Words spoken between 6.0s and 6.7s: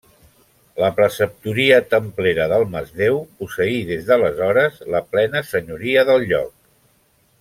del lloc.